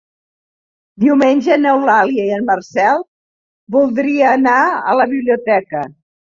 Diumenge 1.03 1.57
n'Eulàlia 1.65 2.25
i 2.31 2.33
en 2.39 2.49
Marcel 2.49 3.05
voldria 3.79 4.35
anar 4.41 4.59
a 4.93 4.99
la 5.05 5.11
biblioteca. 5.17 5.89